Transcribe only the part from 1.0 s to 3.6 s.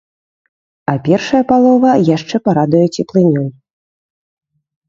першая палова яшчэ парадуе цеплынёй.